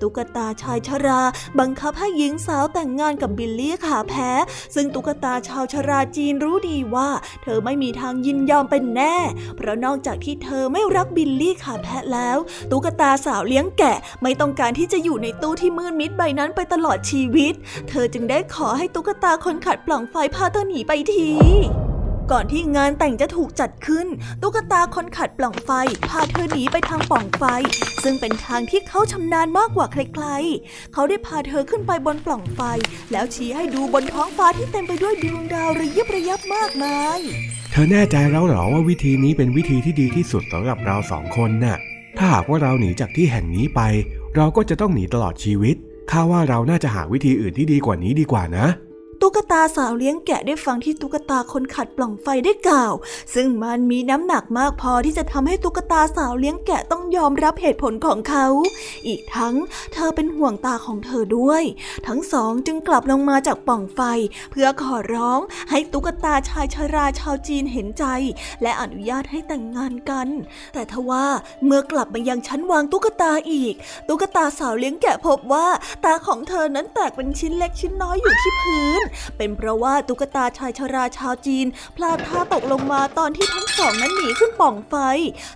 [0.00, 1.22] ตุ๊กตาชายชรา
[1.58, 4.30] บังคับให้หญิงสาวแต่งงานกับบิลลี่ขาแพะ
[4.74, 7.08] ซึ่งตุ๊กตาชายชราจีนรู้ดีว่า
[7.42, 9.16] เธอไม่มีทางยินยอมเป็นแน่
[9.56, 12.38] เพราะนอกจากที่เธอไม่รักบิลลี่ขาแพะแล้ว
[12.70, 17.52] ตุ๊กตาสาวเลี้ยงแกะไม่ต้องการที่จะอยู่ในตู้ที่มืดมิดใบนั้นไปตลอดชีวิต
[17.88, 21.87] เธอจึงได้ขอให้ตุ๊กตาคนขัดปล่องไฟพาเธอหนีไปที
[22.32, 24.06] ก่อนที่งานแต่งจะถูกจัดขึ้น
[24.42, 25.70] ตุ๊กตาคนขัดปล่องไฟ
[26.08, 27.44] พาเธอหนีไปทางปล่องไฟ
[28.02, 32.60] ซึ่งเป็นทางที่เขาชำนาญมากกว่าใครๆ เขาได้พาเธอขึ้นไปบนปล่องไฟ
[33.12, 37.20] แล้วชี้ให้ดูบนท้องฟ้าที่เต็มไปด้วยดวงดาวระยิบระยับมากมาย
[37.70, 41.78] เธอแน่ใจแล้วหรอว่าวิธีนี้เป็นวิธีที่ดีที่สุดสำหรับเราสองคนน่ะ
[42.18, 43.80] ถ้าหากว่าเราหนีจากที่แห่งนี้ไป
[44.36, 45.76] เราก็จะต้องหนีตลอดชีวิต
[46.10, 48.66] ข้าว่าเราน่าจะหาวิธีอื่นที่ดีกว่านี้ดีกว่านะ
[49.30, 52.94] ตุ๊กตาสาวเลี้ยงแกะได้ฟังที่ตุ๊กตาคนขัดปล่องไฟได้กล่าว
[53.34, 58.46] ซึ่งมันมีน้ำหนักมากพอที่จะทำให้ตุ๊กตาสาวเลี้ยงแกะต้องยอมรับเหตุผลของเขา
[59.06, 59.54] อีกทั้ง
[59.92, 61.62] เธอเป็นห่วงตาของเธอด้วย
[62.06, 64.00] ทั้งสองจึงกลับลงมาจากปล่องไฟ
[64.50, 68.04] เพื่อขอร้องให้ตุ๊กตาชายชราชาวจีนเห็นใจ
[68.62, 70.28] และอนุญาตให้แต่งงานกัน
[70.74, 71.26] แต่ทว่า
[71.64, 73.74] เมื่อกลับมายังชั้นวางตุ๊กตาอีก
[74.08, 75.66] ตุ๊กตาสาวเลี้ยงแกะพบว่า
[76.04, 79.02] ตาของเธอนั้นแตกเป็นชิ้นเล็กชิ้นน้อยอยู่ที่พื้น
[79.36, 84.94] เป็นเพราะว่าตุ๊กตาชายชราชาวจีน พลาดท่าตกลงมาตอนที่ทั้งสองนั้นหนีขึ้นป่องไฟ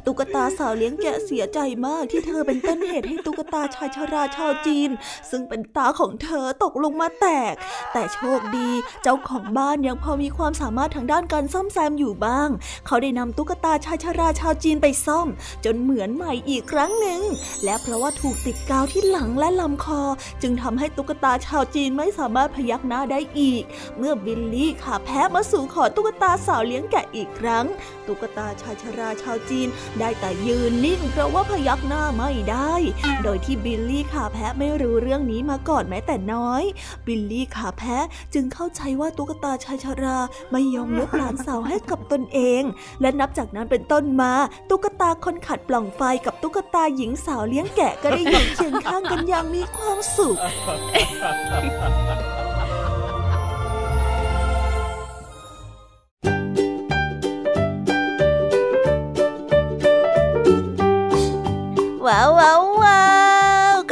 [0.06, 4.90] ตุ๊กตาสาวเลี้ยงแกะเสียใจมากที่เธอเป็นต้นเหตุให้ตุ๊กตาชายชราชาวจีน
[5.30, 7.54] ซึ่งเป็นตาของเธอตกลงมาแตก
[7.92, 8.68] แต่โชคดี
[9.02, 12.48] เจ้าของบ้านยังพอมีความสามารถทางด้านการซ่อมแซมอยู่บ้าง
[12.86, 15.28] เขาได้นำตุ๊กตาชายชราชาวจีนไปซ่อม
[15.64, 17.20] จนเหมือนใหม่อีกครั้งหนึ่ง
[17.64, 20.02] และเพราะว่าถูกติดกาวที่หลังและลำคอ
[20.42, 23.51] จึงทำให้ตุ๊กตาชาวจีนไม่สามารถพยักหน้าได้อีก
[23.98, 27.64] เมื่อบิลลี่ขาแพะมาสู่ขอตุ๊กตาสาวเลี้ยงแกะอีกครั้ง
[28.06, 32.74] ตุ๊กตาชายชราชาวจีน ได้แต่ยืนนิ่งเพราะว่าพยักหน้าไม่ได้
[33.22, 36.62] โดยที่บิลลี่ขาแพะไม่รู้เรื่องนี้มาก่อนแม้แต่น้อย
[37.06, 37.96] บิลลี่ขาแพ้
[38.34, 40.18] จึงเข้าใจว่าตุ๊กตาชายชรา
[40.52, 42.62] ไม่ยอมยกหลานสาวให้กับตนเอง
[43.00, 44.32] และนับจากนั้นเป็นต้นมา
[44.70, 50.36] ตุ๊กตาคนขัดปล่องไฟกับตุ๊กตาหญิงสาวเลี้ยงแกะก็ได้อยู่เคียงข้างกันอย่างมีความสุข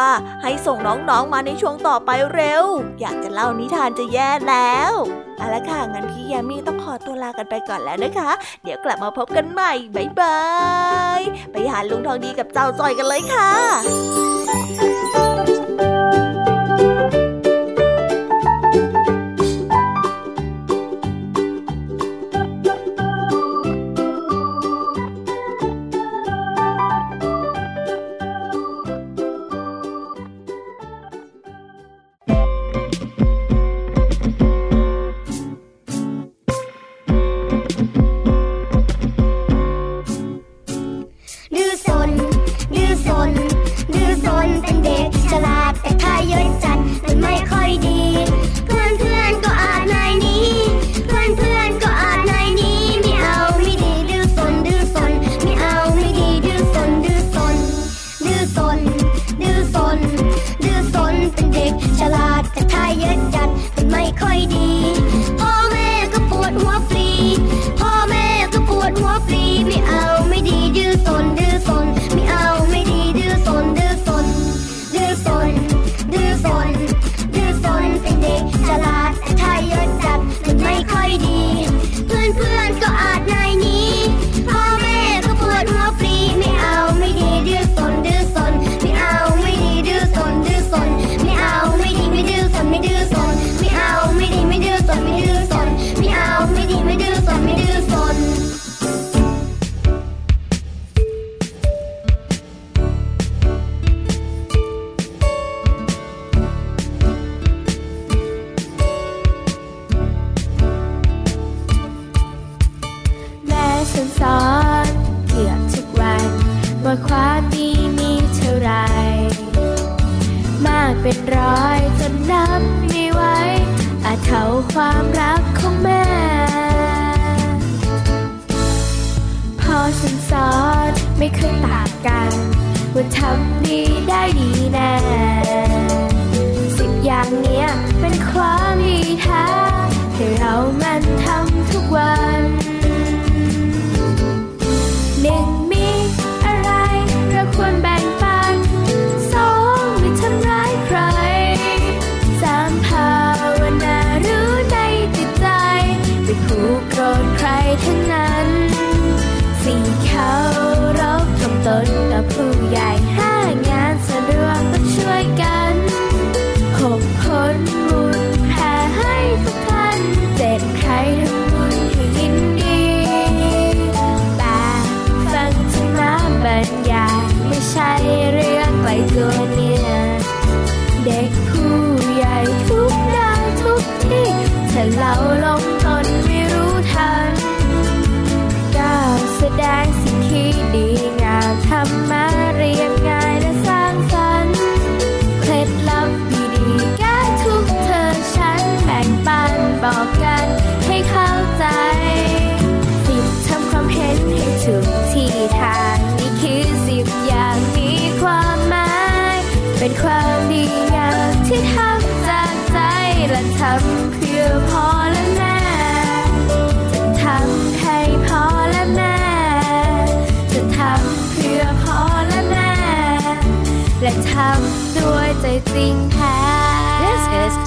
[0.43, 2.63] ให้ส่งน้องๆมาในช่วงต่อไปเร็ว
[3.01, 4.93] อยากจะเล่านิทานจะแย่แล้ว
[5.37, 8.31] เอาละค่ะ งั้นพี่ยามีต้องขอตัวลากันไปก่อนแล้วนะคะ
[8.63, 10.41] เดี๋ยวกลับมาพบกันใหม่บ๊ายบา
[11.19, 13.51] ย ไปหาลุงทองดีกับเจ้าจอยกันเลยค่ะ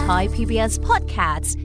[0.04, 1.58] Thai PBS Podcast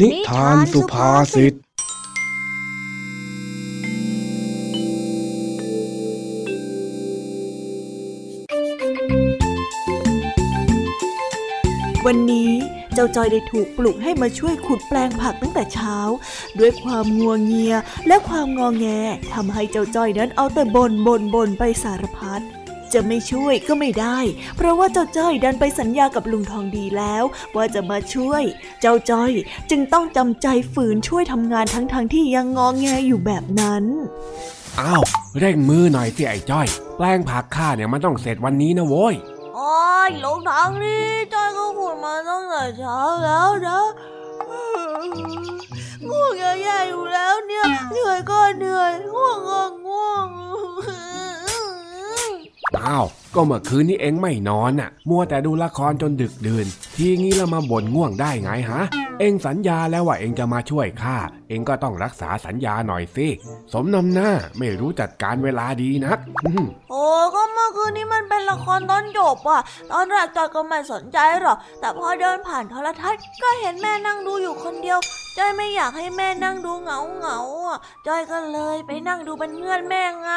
[0.00, 1.48] นิทานสุภาษิต ต
[13.01, 15.97] จ้าจอยได้ถูกปลุกให้มาช่วยขุดแปลงผักตั้งแต่เช้า
[16.59, 17.75] ด้วยความงัวงเงีย
[18.07, 18.87] และความงองแง
[19.33, 22.41] ทำให้เจ้าจอยนั้นเอาแต่บน่นบ่นบ่นไปสารพัด
[22.93, 24.19] จะไม่ช่วยก็ไม่ได้
[24.55, 27.23] เพราะว่าเจ้าจ้อยดันไปสัญญากับลุงทองดีแล้ว
[27.55, 28.43] ว่าจะมาช่วย
[28.81, 29.31] เจ้าจ้อย
[29.69, 33.83] จึงต้องจำใจฝืนช่วยทำงานทั้งๆทที่ยังงองแงอยู่แบบนั้น
[34.79, 35.03] อ้าว
[35.39, 39.15] เร่งมือหน่อยสิไอ้จ้อย แปลงผักข้าเนี่ยมันต้องเสร็จวันนี้นะโว้ย
[39.55, 39.77] โอ้
[40.07, 41.38] ยลงทางนี้จ้อยก็ขุดมา
[42.29, 43.79] ตั้งแต่เช้าแล้วนะ
[46.09, 47.09] ง่วงแย่ๆอยู่
[53.35, 58.81] ก็เมื่อคืนนี้เองไม่นอนน่ะ มัวแต่ดูละครจนดึกดื่น ทีงี้แล้วมาบ่นง่วงได้ไงฮะ
[59.19, 61.17] เองสัญญาแล้วว่าเองจะมาช่วยข้า
[61.49, 63.27] เองก็ต้องรักษาสัญญาหน่อยสิ
[63.73, 66.19] สมนำหน้าไม่รู้จัดการเวลาดีนัก
[66.89, 67.03] โอ้
[67.35, 69.61] ก็เมื่อคืนนี้มันเป็นละครตอนจบอะ
[69.91, 74.99] ตอนแรกจอยก็ไม่สนใจหรอก แต่พอเดินผ่านโทรทัศน์ก็เห็นแม่นั่งดูอยู่คนเดียว
[75.37, 80.31] จอยไม่อยากให้แม่นั่งดูเหงาเหงาๆอะจอยก็เลยไปนั่งดูเป็นเพื่อนแม่ไง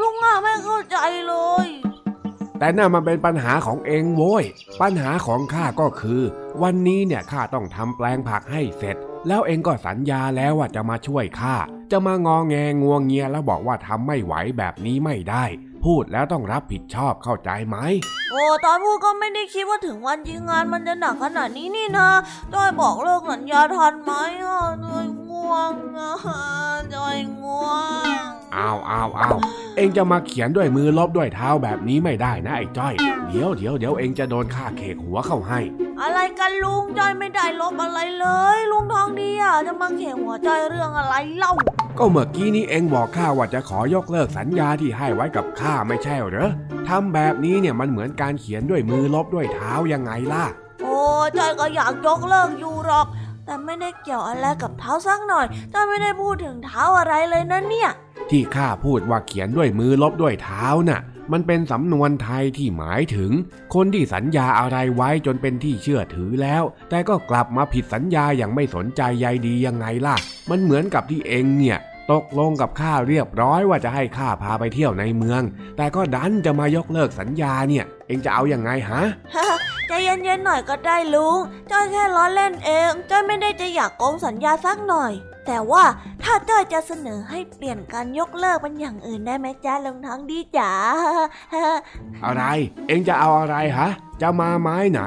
[0.00, 0.96] ลุงอะไม่เข้าใจ
[1.28, 1.34] เล
[1.66, 1.68] ย
[2.58, 4.44] แต่นั่นมันเป็นปัญหาของเองโว้ย
[4.80, 6.22] ปัญหาของข้าก็คือ
[6.62, 8.96] วันนี้เนี่ยข้าต้องทำแปลงผักให้เสร็จ
[9.28, 11.56] แล้วเองก็สัญญาแล้วว่าจะมาช่วยข้า
[11.90, 15.44] จะมางองแงงวงเงียแล้วบอกว่าทำไม่ไหวแบบนี้ไม่ได้
[15.84, 17.76] พูดแล้วต้องรับผิดชอบเข้าใจไหม
[18.30, 22.08] โอ้ตอนพูดก็ไม่ได้คิดว่าถึงวันจริงงานมันจะหนักขนาดนี้นี่นะ
[22.52, 24.12] จอยบอกเลิกสัญญาทันไหม
[24.44, 26.12] อะจอย ง่วงอะ
[26.94, 27.68] จอยง่ว
[28.02, 28.24] ง
[28.56, 29.36] อ้าวอ้าวอ้าว
[29.76, 32.94] เองจะมาเขียนด้วยมือลบด้วยเท้าแบบนี้ไม่ได้นะไอ้จ้อย
[33.28, 35.60] เดี๋ยวเดี๋ยวเดี๋ยวเองจะโดนข้าเขกหัวเข้าให้
[36.00, 38.26] อะไรกันลุงจอยไม่ได้ลบอะไรเล
[38.56, 41.52] ย ลุงทองดีอะจะมาเข่งหัวใจอยเรื่องอะไรเล่า
[41.98, 46.50] ก็เมื่อกี้นี้เองบอกข้าว่าจะขอยกเลิกสัญญาที่ให้ไว้กับข้าไม่ใช่เหรอ
[46.88, 50.44] ทำแบบนี้เนี่ยมันเหมือนการเขียนด้วยมือลบด้วยเท้ายังไงล่ะ
[50.82, 50.98] โอ้
[51.38, 53.06] จอยก็อยากยกเลิกอยู่หรอก
[53.46, 57.90] แต่ไม่ได้เกี่ยวอะไรกับเท้าสักหน่อยจอยไม่ได้พูดถึงเท้าอะไรเลยนะเนี่ย
[58.30, 61.00] ที่ข้าพูดว่าเขียนด้วยมือลบด้วยเท้าน่ะ
[61.32, 63.30] มันเป็นสำนวนไทยที่หมายถึง
[63.74, 70.16] คนที่สัญญาอะไรไว้จนเป็นที่เชื่อถือแล้ว แต่ก็กลับมาผิดสัญญาอย่างไม่สนใจใยดียังไงล่ะ
[70.50, 71.78] มันเหมือนกับที่เองเนี่ย
[72.12, 75.42] ตกลงกับข้าเรียบร้อยว่าจะให้ข้าพาไปเที่ยวในเมือง
[75.76, 79.02] แต่ก็ดันจะมายกเลิกสัญญาเนี่ย เองจะเอาอยัางไงฮะ
[79.86, 81.38] ใจเย็นๆหน่อยก็ได้ลุง
[81.70, 85.12] จอยแค่ล้อเล่นเองจอยไม่ได้จะอยากโกงสัญญาสักหน่อย
[85.46, 85.84] แต่ว่า
[86.22, 90.70] ถ้าจอยจะเสนอให้เปลี่ยนการยกเลิกเป็นอย่างอื่นได้ไหมจ๊ะลุงทองดีจ๋า
[92.24, 92.44] อะไร
[92.88, 93.88] เองจะเอาอะไรฮะ
[94.20, 95.00] จะมาไม้ไหน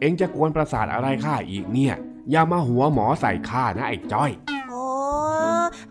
[0.00, 1.94] เองจะกวนประสาทอะไรข้าอีกเนี่ย
[2.30, 4.30] อย่ามาหัวหมอใส่ข้านะไอ้จ้อย
[4.68, 4.84] โอ้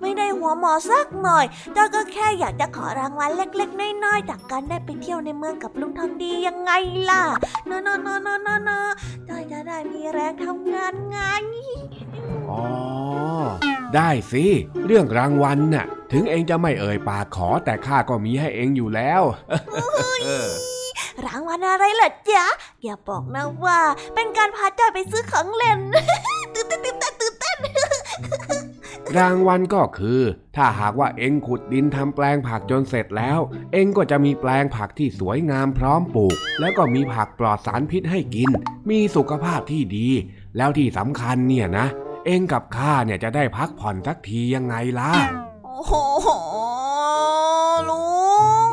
[0.01, 6.71] ไม่ได้หัวหมอสักหน่อยจอยก็แค่อยากจะขอรางวัลเล็ก ๆ น้อยๆจากการได้ไปเที่ยวในเมืองกับลุงทองดียังไง
[7.09, 7.23] ล่ะ
[7.65, 8.87] เนอะเนอะเนอะเนอะเนอะเนอะ
[9.29, 11.19] จอยจะได้มีแรงทำงานไง
[12.49, 12.63] อ๋อ
[13.95, 14.45] ได้สิ
[14.85, 19.21] เรื่องรางวัลน่ะ ถึงเองจะไม่เอ่ยปากขอแต่ข้าก็มีให้เองอยู่แล้ว
[21.25, 22.45] รางวัลอะไรล่ะจ๊ะ
[22.83, 23.79] อย่าบอกนะว่า
[24.15, 25.79] เป็นการพาจอยไปซื้อของเล่น
[26.53, 27.46] ตื่นเต้นตื่นเต้นตื่นเต้น
[29.17, 30.21] รางวัลก็คือ
[30.55, 33.39] ถ้าหากว่าเองขุดดินทำแปลงผักจนเสร็จแล้ว
[33.73, 38.49] เองก็จะมีแปลงผักที่สวยงามพร้อมปลูก แล้วก็มีผักปลอดสารพิษให้กิน
[38.89, 40.07] มีสุขภาพที่ดี
[40.57, 41.87] แล้วที่สำคัญเนี่ยนะ
[42.25, 45.11] เองกับข้าเนี่ยจะได้พักผ่อนสักทียังไงล่ะ
[45.65, 46.29] โอ้โห
[47.89, 48.01] ลุ
[48.67, 48.69] ง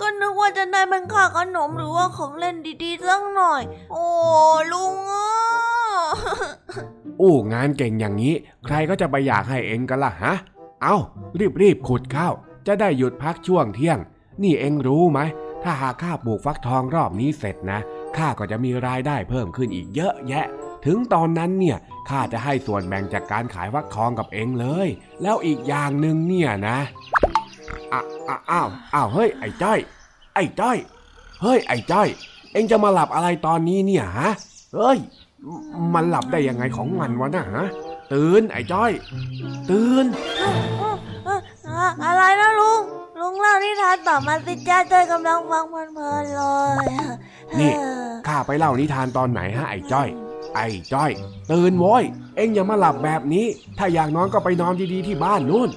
[0.00, 3.62] ก็นึกว่าจะได้เป็นค่าขนมหรือว่าของเล่นดีๆสักหน่อย
[3.92, 4.04] โอ้
[4.72, 5.63] ลุงอะ
[7.20, 8.34] อู้งานเก่งอย่างนี้
[8.64, 10.34] ใครก็จะไปอยากให้เองกันล่ะฮะ
[10.82, 10.96] เอา
[11.38, 12.34] รีบรีบขุดข้าว
[12.66, 13.98] จะได้หยุดพักช่วงเที่ยง
[14.42, 15.20] นี่เองรู้ไหม
[15.62, 17.80] ถ้าหากข้าปลูกฟักทองรอบนี้เสร็จนะ
[18.16, 20.46] ข้าก็จะมีรายได้เพิ่มขึ้นอีกเยอะแยะ
[20.84, 21.78] ถึงตอนนั้นเนี่ย
[22.08, 24.88] ข้าจะให้ส่วนแบ่งจากการขายฟักทองกับเองเลย
[25.22, 26.78] แล้วอีกอย่างหนึ่งเนี่ยนะ
[27.92, 29.78] อะอะอ้าวอ้าวเฮ้ยไอ้จ้อย
[30.34, 30.76] ไอ้จ้อย
[31.42, 32.08] เฮ้ยไอ้จ้อย
[32.52, 34.30] เองจะมาหลับอะไรตอนนี้เนี่ยฮะ
[34.74, 34.98] เฮ้ย
[35.94, 37.66] มันหลับได้ยังไงของมันวะน่ะฮะ
[38.12, 38.90] ตื่นไอ้จ้อย
[39.70, 40.04] ตื่น
[41.24, 42.80] เอ่ออะอะไรนะลุง
[43.20, 46.42] ลุงเล่านิทานต่อมาสิจ้าจอยกำลังฟังเพลินๆเล
[46.84, 46.86] ย
[47.60, 50.08] นี่เออข้าไปเล่านิทานตอนไหนฮะไอ้จ้อย
[50.54, 51.10] ไอ้จ้อย
[51.52, 52.04] ตื่นโว้ย
[52.36, 53.46] เอ็งอย่ามาหลับแบบนี้
[53.78, 55.68] ถ้าอยากนอนก็ไปนอนดีๆที่บ้านนู่น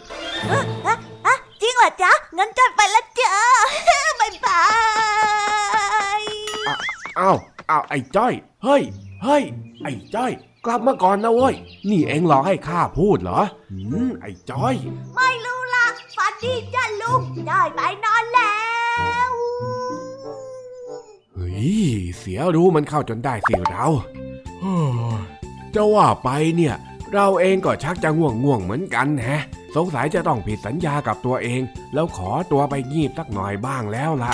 [0.51, 0.95] อะ
[1.25, 3.33] อะจริงเหรอจ๊ะ งั้นจอยไปแล้วจ้า
[4.19, 4.61] บายบา
[6.19, 6.21] ย
[7.19, 7.37] อ้าว
[7.69, 8.83] อ้าวไอ้จ้อย เฮ้ย
[9.27, 9.45] เฮ้ย
[9.83, 10.31] ไอ้จ้อย
[10.65, 11.55] กลับมาก่อนนะเว้ย
[11.89, 14.75] นี่เอ็งหลอกให้ข้าพูดเหรอหืมไอ้จ้อย
[15.15, 18.57] ไม่รู้ละฝันดีจ้าลุงจอยไปนอนแล้
[19.27, 19.29] ว
[21.33, 21.69] เฮ้ย
[22.19, 23.87] เสียรู้มันเข้าจนได้สิเรา
[24.61, 24.75] เฮ้
[25.13, 25.15] อ
[25.75, 26.75] จะว่าไปเนี่ย
[27.13, 29.43] เราเองก็ชักจะง่วงง่วงๆเหมือนกันแฮะ
[29.75, 31.61] สงสัยจะต้องผิดสัญญากับตัวเอง
[31.93, 34.33] แล้วขอตัวไปงีบสักหน่อยบ้างแล้วล่ะ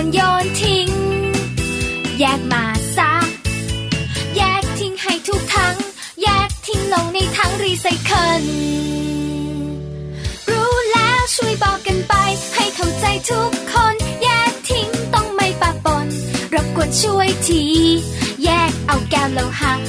[0.00, 0.88] ควรโยนทิ้ง
[2.18, 2.64] แยกมา
[2.96, 3.12] ซะ
[4.36, 5.76] แยกทิ้งให้ทุกทั้ง
[6.22, 8.44] แยกทิ้งลงในถังรีไซเคิล
[10.50, 12.14] รู้แล้วช่วยบอกกันไป
[12.54, 16.06] ให้เข้าใจทุกคน แยกทิ้งต้องไม่ปะปน
[16.54, 17.62] รบกวนช่วยที
[18.44, 19.87] แยกเอาแก้วโลหะ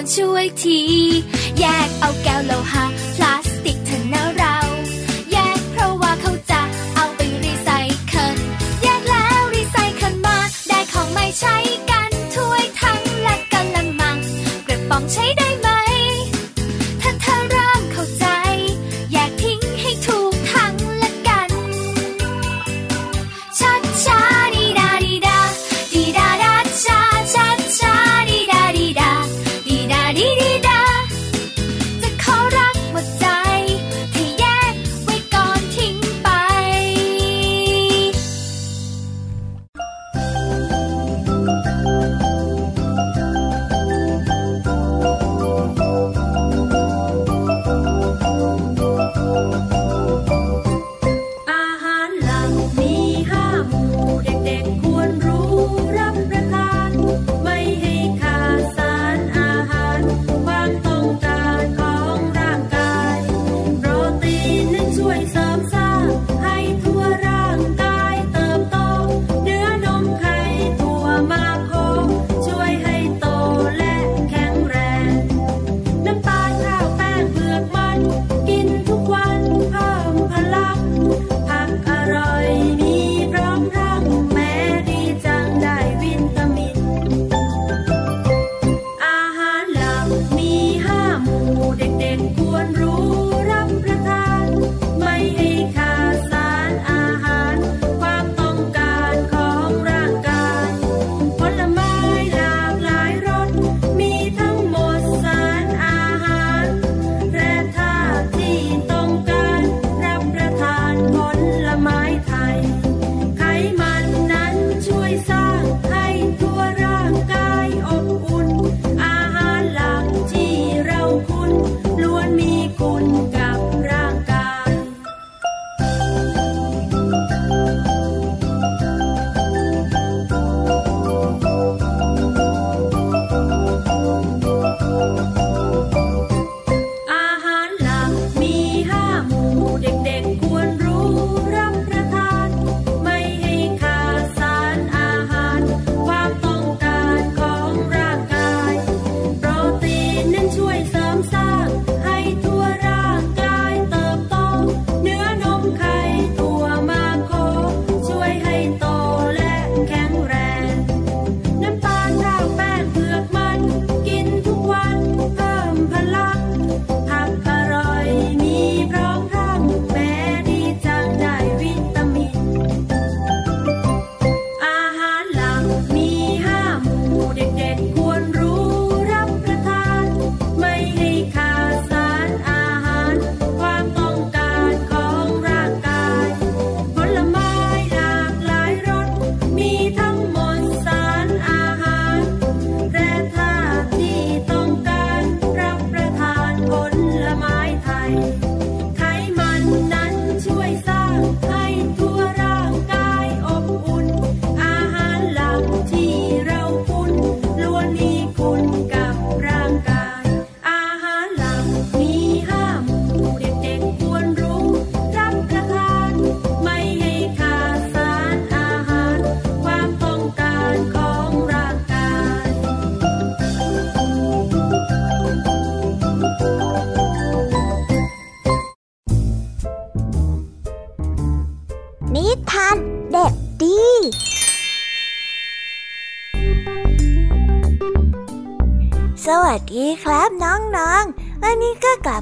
[0.00, 0.80] วนช่วยที
[1.58, 2.89] แยกเอาแก้วโลหะ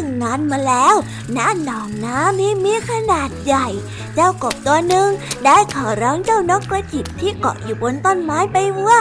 [0.00, 0.94] นึ่งนานมาแล้ว
[1.36, 3.66] น้าหนองน้ำนี้มีขนาดใหญ่
[4.14, 5.08] เจ้ากบตัวหนึ่ง
[5.44, 9.00] ได้ขอร้องเจ้านกกระจิบที่เกาะอยู่บนต้นไม้ไปว่า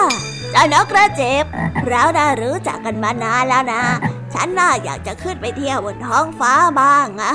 [0.51, 1.45] เจ้านกกระจิบ
[1.87, 3.83] เราได้รู้จักกันมานานแล้วนะ
[4.33, 7.31] ฉันน่าอยากจะขึ้นไปเที่ยวบนท้องฟ้าบ้างอะ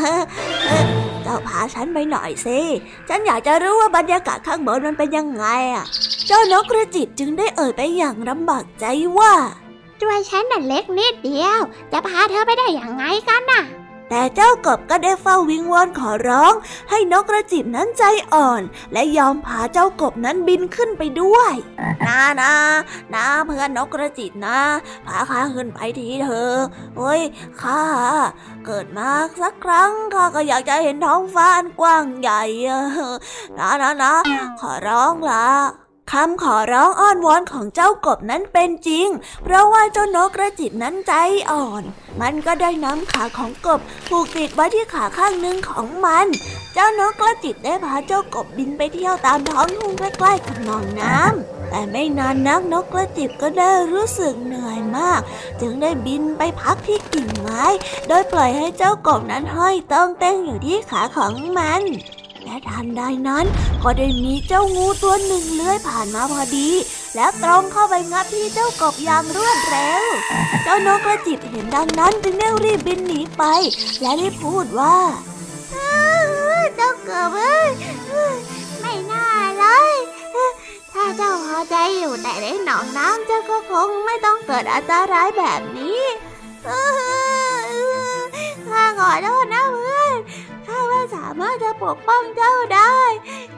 [1.22, 2.60] เจ้าพาฉันไปหน่อยสิ
[3.08, 5.84] ฉันอยากจะรู้ว่าบรรยากาศข้างบนมันเป็นยังไงอะ
[6.26, 8.86] เจ้านกกระจิบจึงได้เอ่ยไปอย่างลำบากใจ
[9.18, 9.32] ว่า
[10.00, 11.60] ช่วยฉันน่ะเล็กนิดเดียว
[11.92, 13.62] จะพาเธอไปได้อย่างไงกันน่ะ
[14.10, 16.54] แต่เจ้ากบก็ได้เฝ้าวิงวอนขอร้อง
[16.90, 18.02] ให้นกกระจิบนั้นใจ
[18.34, 21.54] อ่อน และยอมพาเจ้ากบนั้นบินขึ้นไปด้วย
[22.06, 22.54] นานะ
[23.14, 24.58] นะเพื่อนนกกระจิบนะ
[25.06, 26.58] พาข้าขึ้นไปทีเถอะ
[26.96, 27.20] เฮ้ย
[27.62, 27.82] ข้า
[28.66, 32.42] เกิดมาสักครั้งข้าก็อยากจะเห็นท้องฟ้าอันกว้างใหญ่
[33.58, 34.14] นะนะนะ
[34.60, 39.08] ขอร้องละ คำขอร้องอ้อนวอนของเจ้ากบนั้นเป็นจริง
[39.44, 41.12] เพราะว่าเจ้านกกระจิบนั้นใจ
[41.50, 41.82] อ่อน
[42.20, 46.26] มันก็ได้นำขาของกบผูกติดไว้ที่ขาข้างหนึ่งของมัน
[46.74, 55.20] เจ้านกกระจิบได้พาเจ้ากบบินไปเที่ยวตามท้องทุ่งใกล้ๆกับหนองน้ำแต่ไม่นานนักนกกระจิบก็ได้รู้สึกเหนื่อยมาก
[55.60, 57.64] จึงได้บินไปพักที่กิ่งไม้
[58.08, 61.82] โดยปล่อยให้เจ้ากบนั้นห้อยต้องเต้งอยู่ที่ขาของมัน
[62.44, 63.44] และทันใดนั้น
[63.82, 66.70] ก็ได้มีเจ้างูตัวหนึ่งเลื้อยผ่านมาพอดี
[67.16, 70.04] แล้วตรงเข้าไปงับที่เจ้ากบอย่างรวดเร็ว
[70.64, 73.42] เจ้านกกระจิบเห็นดังนั้นจึงได้รีบบินหนีไป
[74.00, 74.96] และได้พูดว่า
[76.76, 77.68] เจ้ากบเอ้ย
[78.80, 79.26] ไม่น่า
[79.58, 79.94] เลย
[80.92, 86.00] ถ้าเจ้าพอใจอยู่แต่ในหนองน้ำเจ้าก็คงไม่ต้องเกิดอันตรายแบบนี้
[88.70, 92.98] ข้าขอโทษนะเพื่ามารถจะปกป้องเจ้าได้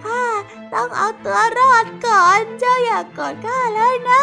[0.05, 0.23] ข้า
[0.73, 4.23] ต้องเอาตัวรอดก่อน เจ้าอย่ากกอดข้าเลยนะ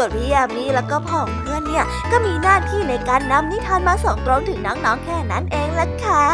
[0.00, 6.24] ส่วนพี่ยามีแล้วก็พ่องเพื่อนเนี่ยก็มีหน้าที่ในการนำนิทานมาส่งตรงถึงน้องๆแค่นั้นเองล่ะค่ะ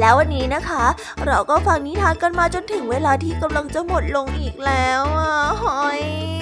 [0.00, 0.84] แล้ววันนี้นะคะ
[1.26, 5.32] เราก็ฟังนิทานกันมาจนถึงเวลาที่กำลังจะหมดลงอีกแล้วอะ
[5.62, 6.41] หอย